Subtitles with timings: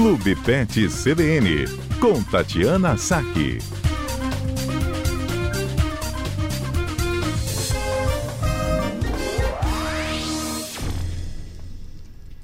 [0.00, 1.66] Clube Pet CBN,
[2.00, 3.58] com Tatiana Saque.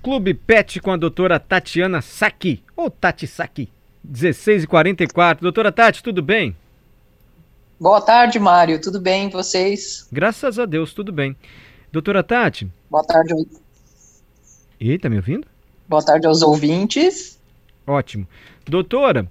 [0.02, 3.72] Clube Pet com a doutora Tatiana Saki, ou Tati Saki,
[4.06, 5.40] 16h44.
[5.40, 6.54] Doutora Tati, tudo bem?
[7.80, 8.78] Boa tarde, Mário.
[8.82, 10.06] Tudo bem, vocês?
[10.12, 11.34] Graças a Deus, tudo bem.
[11.90, 12.70] Doutora Tati.
[12.90, 13.32] Boa tarde.
[14.78, 15.46] Ih, tá me ouvindo?
[15.88, 17.36] Boa tarde aos ouvintes.
[17.86, 18.26] Ótimo.
[18.66, 19.30] Doutora,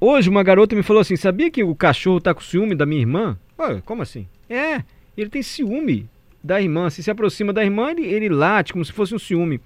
[0.00, 3.00] hoje uma garota me falou assim: sabia que o cachorro tá com ciúme da minha
[3.00, 3.38] irmã?
[3.58, 4.26] Ué, como assim?
[4.48, 4.82] É,
[5.16, 6.08] ele tem ciúme
[6.42, 6.90] da irmã.
[6.90, 9.60] Se se aproxima da irmã, ele, ele late como se fosse um ciúme.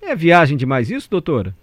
[0.00, 1.54] É viagem demais isso, doutora?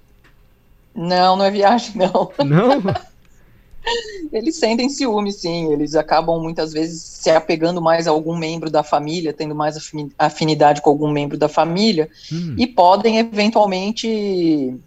[0.95, 2.31] Não, não é viagem, não.
[2.45, 2.81] Não?
[4.31, 5.71] Eles sentem ciúme, sim.
[5.71, 9.75] Eles acabam muitas vezes se apegando mais a algum membro da família, tendo mais
[10.17, 12.55] afinidade com algum membro da família, hum.
[12.57, 14.77] e podem eventualmente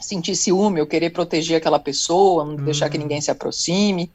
[0.00, 2.64] sentir ciúme ou querer proteger aquela pessoa, não hum.
[2.64, 3.02] deixar que hum.
[3.02, 4.10] ninguém se aproxime.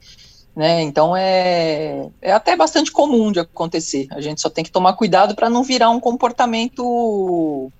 [0.55, 0.81] Né?
[0.81, 4.07] Então é, é até bastante comum de acontecer.
[4.11, 7.71] A gente só tem que tomar cuidado para não virar um comportamento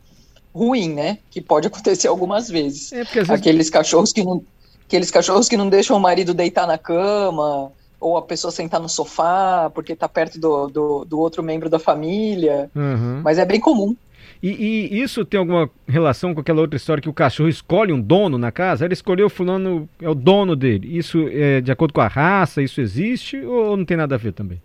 [0.54, 1.18] ruim, né?
[1.30, 2.94] Que pode acontecer algumas vezes.
[2.94, 3.30] É vezes...
[3.30, 4.44] Aqueles cachorros que não
[4.90, 8.90] Aqueles cachorros que não deixam o marido deitar na cama, ou a pessoa sentar no
[8.90, 12.72] sofá, porque está perto do, do, do, outro membro da família.
[12.76, 13.22] Uhum.
[13.24, 13.96] Mas é bem comum.
[14.42, 18.00] E, e, isso tem alguma relação com aquela outra história que o cachorro escolhe um
[18.00, 18.86] dono na casa?
[18.86, 20.98] Ele escolheu fulano, é o dono dele.
[20.98, 22.62] Isso é de acordo com a raça?
[22.62, 24.62] Isso existe ou não tem nada a ver também?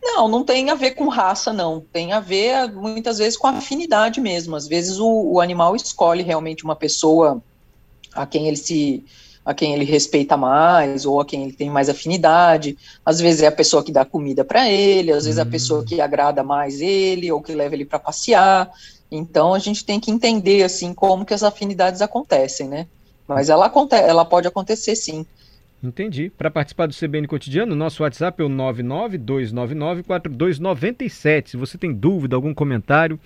[0.00, 1.80] Não, não tem a ver com raça, não.
[1.92, 4.54] Tem a ver muitas vezes com afinidade mesmo.
[4.54, 7.42] Às vezes o, o animal escolhe realmente uma pessoa
[8.14, 9.04] a quem ele se
[9.44, 12.78] a quem ele respeita mais ou a quem ele tem mais afinidade.
[13.04, 15.80] Às vezes é a pessoa que dá comida para ele, às vezes é a pessoa
[15.80, 15.84] hum.
[15.84, 18.70] que agrada mais ele ou que leva ele para passear.
[19.10, 22.86] Então a gente tem que entender assim como que as afinidades acontecem, né?
[23.26, 25.26] Mas ela acontece, ela pode acontecer sim.
[25.84, 26.30] Entendi.
[26.30, 31.48] Para participar do CBN Cotidiano, nosso WhatsApp é o 992994297.
[31.48, 33.20] Se você tem dúvida, algum comentário,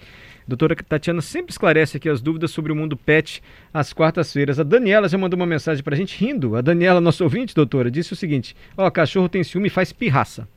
[0.47, 3.41] doutora Tatiana sempre esclarece aqui as dúvidas sobre o mundo pet
[3.73, 4.59] às quartas-feiras.
[4.59, 6.57] A Daniela já mandou uma mensagem para a gente rindo.
[6.57, 10.49] A Daniela, nosso ouvinte, doutora, disse o seguinte: Ó, cachorro tem ciúme e faz pirraça.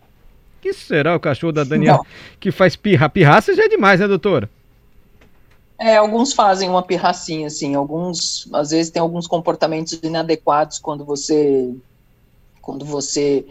[0.59, 2.05] Que será o cachorro da Daniela Não.
[2.39, 3.07] que faz pirra?
[3.09, 4.49] Pirraça já é demais, né, doutora?
[5.81, 7.73] É, alguns fazem uma pirracinha, assim.
[7.73, 11.73] Alguns, às vezes, tem alguns comportamentos inadequados quando você.
[12.61, 13.45] Quando você.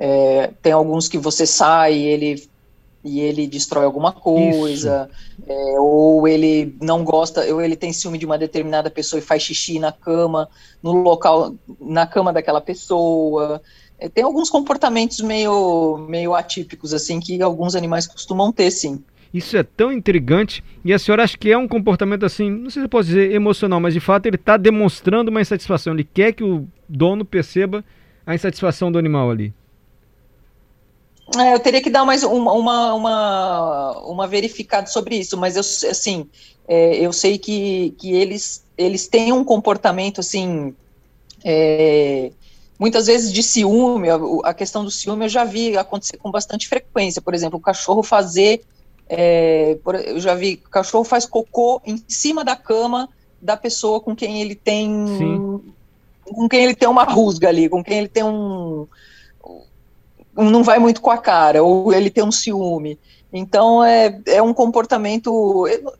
[0.00, 2.48] É, tem alguns que você sai e ele
[3.04, 5.08] e ele destrói alguma coisa,
[5.46, 9.42] é, ou ele não gosta, ou ele tem ciúme de uma determinada pessoa e faz
[9.42, 10.48] xixi na cama,
[10.82, 13.62] no local, na cama daquela pessoa.
[13.98, 19.02] É, tem alguns comportamentos meio, meio atípicos, assim, que alguns animais costumam ter, sim.
[19.32, 20.64] Isso é tão intrigante.
[20.84, 23.32] E a senhora acha que é um comportamento assim, não sei se eu posso dizer
[23.32, 25.92] emocional, mas de fato ele está demonstrando uma insatisfação.
[25.92, 27.84] Ele quer que o dono perceba
[28.28, 29.54] a insatisfação do animal ali.
[31.38, 35.90] É, eu teria que dar mais uma, uma, uma, uma verificada sobre isso, mas eu,
[35.90, 36.28] assim,
[36.66, 40.74] é, eu sei que, que eles, eles têm um comportamento, assim,
[41.42, 42.30] é,
[42.78, 44.08] muitas vezes de ciúme,
[44.44, 48.02] a, questão do ciúme eu já vi acontecer com bastante frequência, por exemplo, o cachorro
[48.02, 48.62] fazer,
[49.08, 53.08] é, por, eu já vi, o cachorro faz cocô em cima da cama
[53.40, 55.62] da pessoa com quem ele tem, Sim.
[56.34, 58.86] Com quem ele tem uma rusga ali, com quem ele tem um
[60.44, 62.98] não vai muito com a cara, ou ele tem um ciúme.
[63.32, 65.66] Então é, é um comportamento.
[65.66, 65.92] Eu,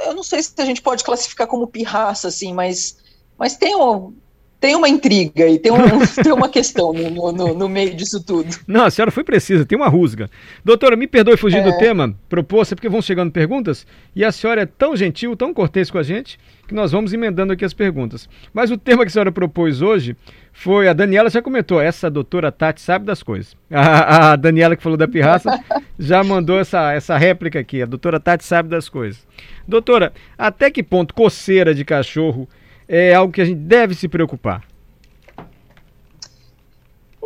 [0.00, 2.98] eu não sei se a gente pode classificar como pirraça, assim, mas,
[3.38, 4.14] mas tem um,
[4.60, 5.78] tem uma intriga e tem, um,
[6.22, 8.48] tem uma questão no, no, no, meio disso tudo.
[8.66, 10.30] Não, a senhora foi precisa, tem uma rusga.
[10.64, 11.62] Doutora, me perdoe fugir é...
[11.62, 15.90] do tema proposto, porque vão chegando perguntas, e a senhora é tão gentil, tão cortês
[15.90, 18.28] com a gente, que nós vamos emendando aqui as perguntas.
[18.52, 20.16] Mas o tema que a senhora propôs hoje
[20.52, 23.54] foi, a Daniela já comentou, essa doutora Tati sabe das coisas.
[23.70, 25.50] A, a Daniela que falou da pirraça
[25.98, 29.26] já mandou essa, essa réplica aqui, a doutora Tati sabe das coisas.
[29.68, 32.48] Doutora, até que ponto coceira de cachorro
[32.88, 34.62] é algo que a gente deve se preocupar?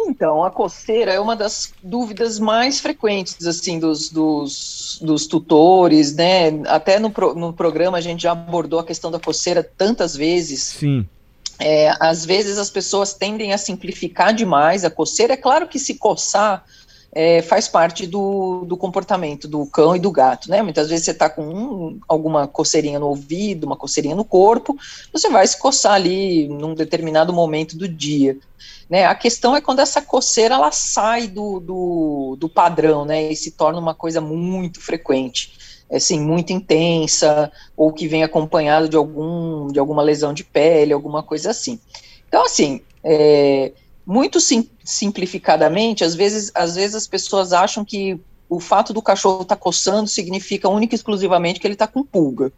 [0.07, 6.49] Então, a coceira é uma das dúvidas mais frequentes, assim, dos, dos, dos tutores, né?
[6.67, 10.63] Até no, pro, no programa a gente já abordou a questão da coceira tantas vezes.
[10.63, 11.07] Sim.
[11.59, 15.35] É, às vezes as pessoas tendem a simplificar demais a coceira.
[15.35, 16.65] É claro que se coçar
[17.13, 20.63] é, faz parte do, do comportamento do cão e do gato, né?
[20.63, 24.77] Muitas vezes você está com um, alguma coceirinha no ouvido, uma coceirinha no corpo,
[25.13, 28.39] você vai se coçar ali num determinado momento do dia.
[28.89, 29.07] Né?
[29.07, 33.33] A questão é quando essa coceira ela sai do, do, do padrão, né?
[33.33, 35.53] E se torna uma coisa muito frequente.
[35.93, 41.23] assim, muito intensa, ou que vem acompanhado de, algum, de alguma lesão de pele, alguma
[41.23, 41.81] coisa assim.
[42.29, 43.73] Então, assim, é,
[44.11, 49.43] muito sim, simplificadamente, às vezes, às vezes as pessoas acham que o fato do cachorro
[49.43, 52.53] estar tá coçando significa única e exclusivamente que ele está com pulga.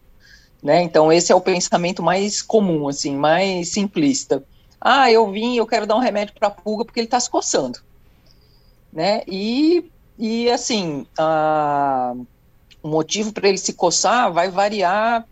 [0.63, 0.83] Né?
[0.83, 4.43] Então, esse é o pensamento mais comum, assim, mais simplista.
[4.81, 7.81] Ah, eu vim, eu quero dar um remédio para pulga porque ele está se coçando.
[8.91, 9.23] Né?
[9.29, 9.85] E,
[10.19, 12.15] e assim, a,
[12.83, 15.29] o motivo para ele se coçar vai variar,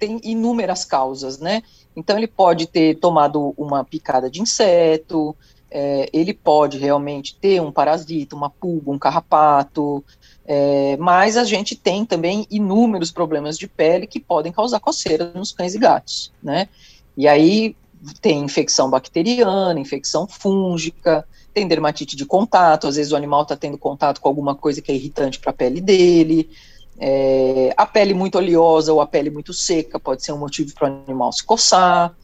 [0.00, 1.62] tem inúmeras causas, né?
[1.94, 5.36] Então ele pode ter tomado uma picada de inseto,
[5.70, 10.04] é, ele pode realmente ter um parasita, uma pulga, um carrapato,
[10.44, 15.52] é, mas a gente tem também inúmeros problemas de pele que podem causar coceira nos
[15.52, 16.68] cães e gatos, né?
[17.16, 17.74] E aí
[18.20, 23.78] tem infecção bacteriana, infecção fúngica, tem dermatite de contato, às vezes o animal está tendo
[23.78, 26.50] contato com alguma coisa que é irritante para a pele dele.
[26.98, 30.90] É, a pele muito oleosa ou a pele muito seca pode ser um motivo para
[30.90, 32.14] o animal se coçar.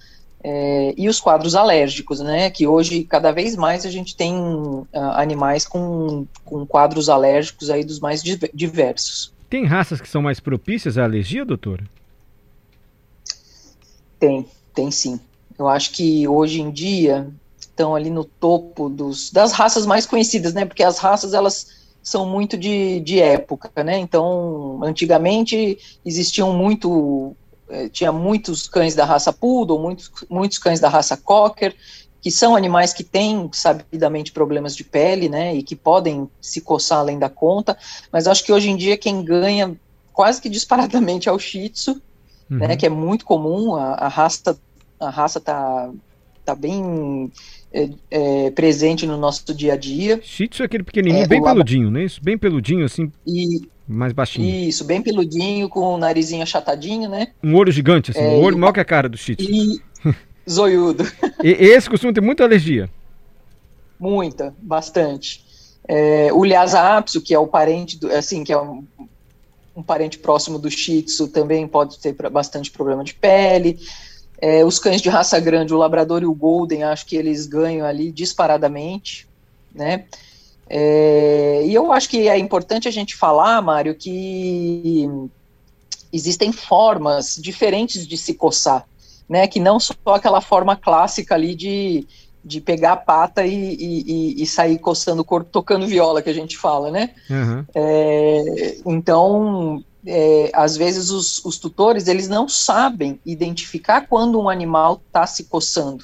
[0.43, 2.49] É, e os quadros alérgicos, né?
[2.49, 7.83] Que hoje, cada vez mais, a gente tem uh, animais com, com quadros alérgicos aí
[7.85, 9.33] dos mais diversos.
[9.51, 11.85] Tem raças que são mais propícias à alergia, doutora?
[14.21, 15.19] Tem, tem sim.
[15.59, 17.29] Eu acho que hoje em dia
[17.59, 20.65] estão ali no topo dos, das raças mais conhecidas, né?
[20.65, 23.99] Porque as raças elas são muito de, de época, né?
[23.99, 27.37] Então, antigamente existiam muito,
[27.69, 31.75] eh, tinha muitos cães da raça poodle, muitos, muitos cães da raça cocker,
[32.21, 35.55] que são animais que têm sabidamente problemas de pele, né?
[35.55, 37.77] E que podem se coçar além da conta.
[38.11, 39.77] Mas acho que hoje em dia quem ganha
[40.13, 42.01] quase que disparadamente é o Shih Tzu, né?
[42.51, 42.69] uhum.
[42.69, 42.77] né?
[42.77, 43.77] Que é muito comum.
[43.77, 44.59] A, a raça
[45.01, 45.91] a raça tá
[46.45, 47.31] tá bem
[47.73, 50.21] é, é, presente no nosso dia a dia.
[50.23, 52.05] Shih Tzu é aquele pequenininho, é, bem peludinho, né?
[52.05, 54.69] Isso, bem peludinho, assim, e, mais baixinho.
[54.69, 57.29] Isso, bem peludinho, com o narizinho achatadinho, né?
[57.43, 59.51] Um olho gigante, assim, um olho maior que a cara do Shih Tzu.
[59.51, 59.81] E
[60.49, 61.05] zoiudo.
[61.43, 62.91] e, esse costuma ter muita alergia?
[63.99, 65.45] Muita, bastante.
[65.87, 68.85] É, o Lhasa apso, que é o parente, do, assim, que é um,
[69.75, 73.79] um parente próximo do Shih Tzu, também pode ter bastante problema de pele.
[74.41, 77.87] É, os cães de raça grande, o Labrador e o Golden, acho que eles ganham
[77.87, 79.27] ali disparadamente,
[79.75, 80.05] né?
[80.71, 85.09] É, e eu acho que é importante a gente falar, Mário, que
[86.13, 88.87] existem formas diferentes de se coçar,
[89.29, 89.47] né?
[89.47, 92.07] Que não só aquela forma clássica ali de,
[92.45, 96.35] de pegar a pata e, e, e sair coçando o corpo, tocando viola, que a
[96.35, 97.11] gente fala, né?
[97.29, 97.65] Uhum.
[97.75, 105.03] É, então, é, às vezes os, os, tutores eles não sabem identificar quando um animal
[105.07, 106.03] está se coçando,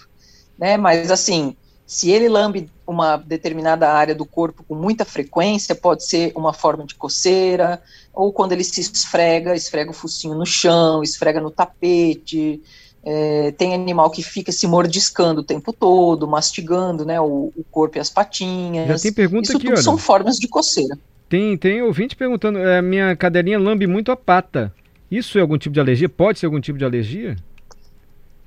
[0.59, 0.77] né?
[0.77, 1.57] Mas assim,
[1.87, 6.85] se ele lambe uma determinada área do corpo com muita frequência, pode ser uma forma
[6.85, 12.63] de coceira, ou quando ele se esfrega, esfrega o focinho no chão, esfrega no tapete.
[13.03, 17.97] É, tem animal que fica se mordiscando o tempo todo, mastigando, né, o, o corpo
[17.97, 18.87] e as patinhas.
[18.87, 19.83] Já tem pergunta Isso aqui, tudo olha.
[19.83, 20.99] são formas de coceira.
[21.35, 24.73] Tem, tem ouvinte perguntando, é, minha cadelinha lambe muito a pata.
[25.11, 26.09] Isso é algum tipo de alergia?
[26.09, 27.35] Pode ser algum tipo de alergia?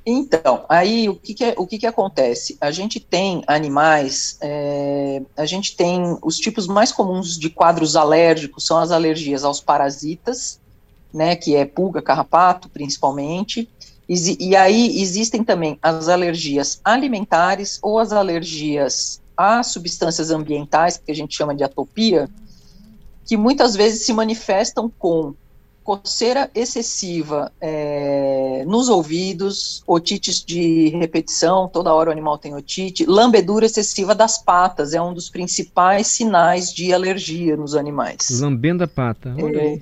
[0.05, 2.57] Então, aí o que, que, é, o que, que acontece?
[2.61, 8.65] A gente tem animais, é, a gente tem os tipos mais comuns de quadros alérgicos
[8.65, 10.57] são as alergias aos parasitas,
[11.13, 13.67] né, que é pulga, carrapato, principalmente,
[14.07, 21.11] e, e aí existem também as alergias alimentares ou as alergias a substâncias ambientais, que
[21.11, 22.29] a gente chama de atopia,
[23.27, 25.35] que muitas vezes se manifestam com
[25.83, 33.65] coceira excessiva é, nos ouvidos, otites de repetição, toda hora o animal tem otite, lambedura
[33.65, 38.41] excessiva das patas, é um dos principais sinais de alergia nos animais.
[38.41, 39.81] Lambendo a pata, é,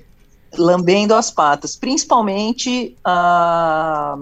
[0.56, 4.16] Lambendo as patas, principalmente a,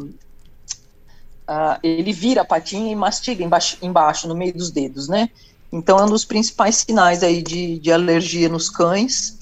[1.47, 5.28] a, ele vira a patinha e mastiga embaixo, embaixo, no meio dos dedos, né?
[5.75, 9.37] Então, é um dos principais sinais aí de, de alergia nos cães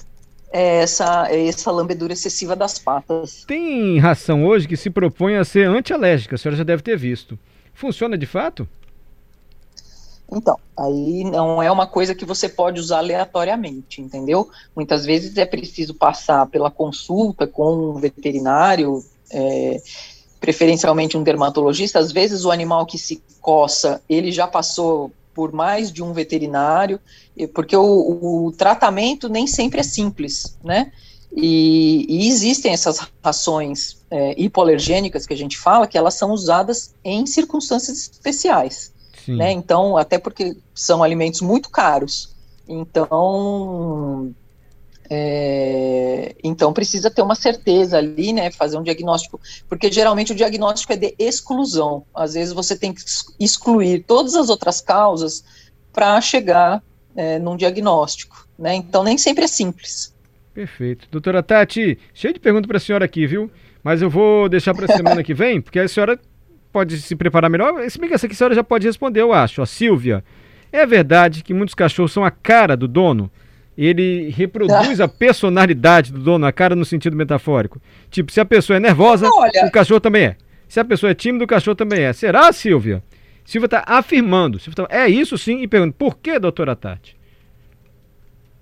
[0.51, 3.43] é essa, é essa lambedura excessiva das patas.
[3.47, 7.37] Tem ração hoje que se propõe a ser antialérgica, a senhora já deve ter visto.
[7.73, 8.67] Funciona de fato?
[10.31, 14.49] Então, aí não é uma coisa que você pode usar aleatoriamente, entendeu?
[14.75, 19.81] Muitas vezes é preciso passar pela consulta com um veterinário, é,
[20.39, 21.99] preferencialmente um dermatologista.
[21.99, 26.99] Às vezes o animal que se coça, ele já passou por mais de um veterinário,
[27.53, 30.91] porque o, o tratamento nem sempre é simples, né?
[31.35, 36.93] E, e existem essas rações é, hipoalergênicas que a gente fala, que elas são usadas
[37.03, 38.93] em circunstâncias especiais,
[39.25, 39.37] Sim.
[39.37, 39.51] né?
[39.51, 42.35] Então, até porque são alimentos muito caros,
[42.67, 44.33] então
[45.09, 48.51] É, então precisa ter uma certeza ali, né?
[48.51, 52.05] Fazer um diagnóstico, porque geralmente o diagnóstico é de exclusão.
[52.13, 53.01] Às vezes você tem que
[53.39, 55.43] excluir todas as outras causas
[55.91, 56.81] para chegar
[57.15, 58.75] é, num diagnóstico, né?
[58.75, 60.13] Então nem sempre é simples.
[60.53, 61.07] Perfeito.
[61.11, 63.51] Doutora Tati, cheio de perguntas para a senhora aqui, viu?
[63.83, 66.17] Mas eu vou deixar para a semana que vem, porque a senhora
[66.71, 67.89] pode se preparar melhor.
[67.89, 69.61] Se bem que essa aqui a senhora já pode responder, eu acho.
[69.61, 70.23] A Silvia,
[70.71, 73.31] é verdade que muitos cachorros são a cara do dono?
[73.77, 77.81] Ele reproduz a personalidade do dono, a cara no sentido metafórico.
[78.09, 79.65] Tipo, se a pessoa é nervosa, Olha...
[79.65, 80.35] o cachorro também é.
[80.69, 82.13] Se a pessoa é tímida, o cachorro também é.
[82.13, 83.03] Será, Silvia?
[83.45, 84.59] Silvia está afirmando.
[84.59, 84.95] Silvia tá...
[84.95, 87.17] É isso sim, e pergunta, por que, doutora Tati?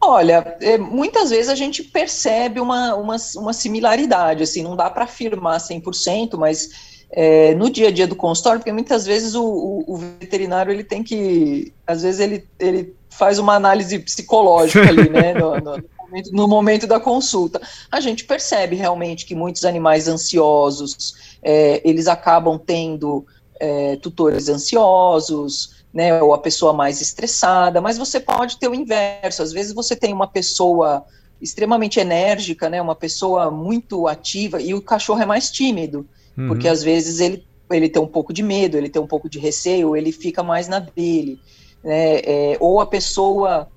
[0.03, 5.03] Olha, é, muitas vezes a gente percebe uma, uma, uma similaridade, assim, não dá para
[5.03, 9.83] afirmar 100%, mas é, no dia a dia do consultório, porque muitas vezes o, o,
[9.93, 15.35] o, veterinário ele tem que, às vezes ele, ele faz uma análise psicológica ali, né,
[15.35, 17.61] no, no, momento, no, momento, da consulta.
[17.91, 21.13] A gente percebe realmente que muitos animais ansiosos,
[21.43, 23.23] é, eles acabam tendo
[23.59, 29.43] é, tutores ansiosos, né, ou a pessoa mais estressada, mas você pode ter o inverso.
[29.43, 31.05] Às vezes você tem uma pessoa
[31.39, 36.47] extremamente enérgica, né, uma pessoa muito ativa e o cachorro é mais tímido, uhum.
[36.47, 39.39] porque às vezes ele ele tem um pouco de medo, ele tem um pouco de
[39.39, 41.39] receio, ele fica mais na dele,
[41.83, 43.67] né, é, ou a pessoa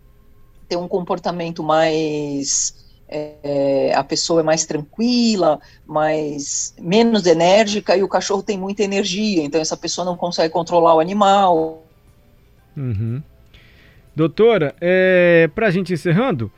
[0.69, 8.09] tem um comportamento mais é, a pessoa é mais tranquila, mais menos enérgica e o
[8.09, 11.85] cachorro tem muita energia, então essa pessoa não consegue controlar o animal,
[12.77, 13.23] Uhum.
[14.15, 16.51] Doutora, é, pra gente encerrando,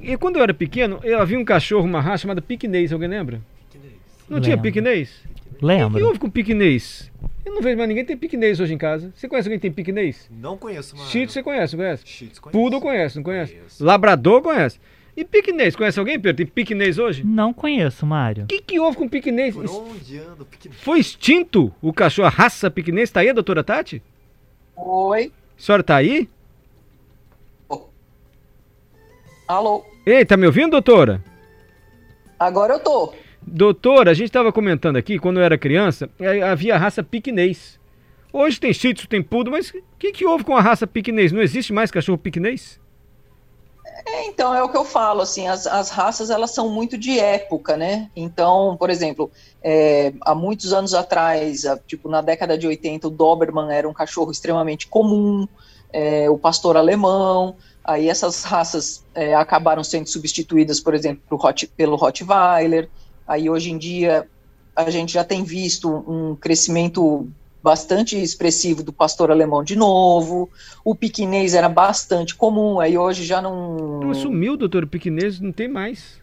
[0.00, 3.40] e quando eu era pequeno, eu havia um cachorro, uma raça chamada piquenês, alguém lembra?
[3.70, 3.94] Piquenês.
[4.28, 4.44] Não Lembro.
[4.44, 5.10] tinha piquenês?
[5.60, 5.94] Lembro.
[5.94, 7.10] O que houve com piquenês?
[7.44, 9.12] Eu não vejo mais ninguém tem piquenês hoje em casa.
[9.14, 10.28] Você conhece alguém que tem piquenês?
[10.30, 11.08] Não conheço, mano.
[11.08, 12.02] Shih você conhece, não conhece?
[12.06, 12.50] Shih conhece.
[12.52, 13.54] Poodle conhece, não conhece?
[13.54, 13.84] Conheço.
[13.84, 14.78] Labrador conhece.
[15.16, 16.36] E piquenês, conhece alguém, Pedro?
[16.36, 17.24] Tem piquenês hoje?
[17.24, 18.44] Não conheço, Mário.
[18.44, 19.54] O que, que houve com piquenês?
[19.54, 20.80] Por onde anda piquenês?
[20.80, 23.10] Foi extinto o cachorro, a raça piquenês?
[23.10, 24.02] Tá aí a doutora Tati?
[24.76, 25.32] Oi.
[25.58, 26.28] A senhora tá aí?
[29.48, 29.84] Alô?
[30.06, 31.22] Ei, tá me ouvindo, doutora?
[32.38, 33.12] Agora eu tô.
[33.52, 37.80] Doutora, a gente estava comentando aqui, quando eu era criança, é, havia a raça piquenês.
[38.32, 41.32] Hoje tem shih tem poodle, mas o que, que houve com a raça piquenês?
[41.32, 42.78] Não existe mais cachorro piquenês?
[44.06, 47.18] É, então, é o que eu falo, assim, as, as raças, elas são muito de
[47.18, 48.08] época, né?
[48.14, 49.28] Então, por exemplo,
[49.60, 54.30] é, há muitos anos atrás, tipo, na década de 80, o Doberman era um cachorro
[54.30, 55.46] extremamente comum,
[55.92, 61.96] é, o pastor alemão, aí essas raças é, acabaram sendo substituídas, por exemplo, Hot, pelo
[61.96, 62.88] Rottweiler,
[63.30, 64.26] aí hoje em dia
[64.74, 67.28] a gente já tem visto um crescimento
[67.62, 70.50] bastante expressivo do pastor alemão de novo.
[70.84, 74.00] O piquinês era bastante comum, aí hoje já não.
[74.00, 76.18] Não sumiu, doutor, o piquinês não tem mais.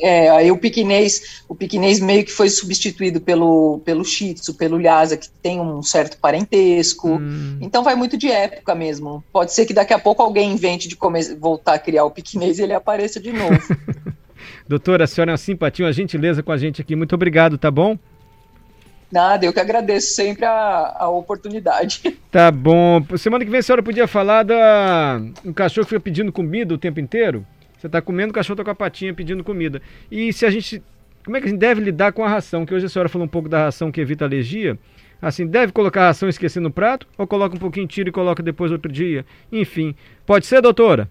[0.00, 4.78] É, aí o piquinês, o piquinês meio que foi substituído pelo, pelo shih tzu, pelo
[4.78, 7.16] lhasa, que tem um certo parentesco.
[7.16, 7.58] Hum.
[7.60, 9.24] Então vai muito de época mesmo.
[9.32, 10.96] Pode ser que daqui a pouco alguém invente de
[11.38, 13.58] voltar a criar o piquinês e ele apareça de novo.
[14.68, 16.94] Doutora, a senhora é uma simpatia, uma gentileza com a gente aqui.
[16.94, 17.98] Muito obrigado, tá bom?
[19.10, 22.02] Nada, eu que agradeço sempre a, a oportunidade.
[22.30, 23.02] Tá bom.
[23.16, 26.78] Semana que vem a senhora podia falar da um cachorro que fica pedindo comida o
[26.78, 27.44] tempo inteiro?
[27.78, 29.80] Você está comendo, o cachorro está com a patinha pedindo comida.
[30.10, 30.82] E se a gente.
[31.24, 32.66] Como é que a gente deve lidar com a ração?
[32.66, 34.78] Que hoje a senhora falou um pouco da ração que evita alergia.
[35.22, 37.06] Assim, deve colocar a ração e esquecer no prato?
[37.16, 39.24] Ou coloca um pouquinho, tira e coloca depois outro dia?
[39.50, 39.94] Enfim.
[40.26, 41.08] Pode ser, doutora?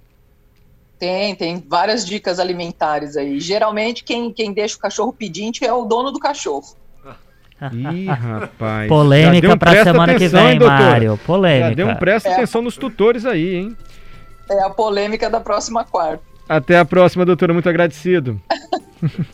[1.00, 3.40] Tem, tem várias dicas alimentares aí.
[3.40, 6.76] Geralmente, quem, quem deixa o cachorro pedinte é o dono do cachorro.
[7.74, 8.88] Ih, rapaz.
[8.88, 11.18] Polêmica um pra semana que vem, hein, Mário.
[11.26, 11.70] Polêmica.
[11.70, 12.34] Já deu um presta é.
[12.34, 13.78] atenção nos tutores aí, hein?
[14.50, 16.24] É a polêmica da próxima quarta.
[16.48, 17.54] Até a próxima, doutora.
[17.54, 18.40] Muito agradecido.